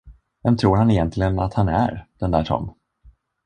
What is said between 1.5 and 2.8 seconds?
han är, den där Tom?